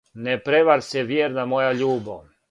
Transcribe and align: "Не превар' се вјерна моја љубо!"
"Не 0.27 0.37
превар' 0.45 0.83
се 0.87 1.03
вјерна 1.11 1.45
моја 1.51 1.75
љубо!" 1.83 2.17